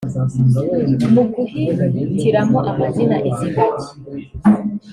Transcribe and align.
mu 1.13 1.21
guhitiramo 1.31 2.59
amazina 2.71 3.17
izi 3.29 3.47
ngagi 3.51 3.91